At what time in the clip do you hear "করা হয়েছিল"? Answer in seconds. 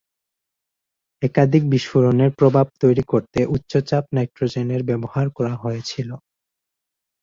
5.37-6.09